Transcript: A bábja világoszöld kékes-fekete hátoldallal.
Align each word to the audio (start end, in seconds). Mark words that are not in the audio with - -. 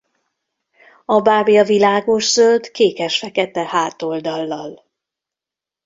A 1.05 1.19
bábja 1.21 1.63
világoszöld 1.63 2.71
kékes-fekete 2.71 3.65
hátoldallal. 3.65 4.85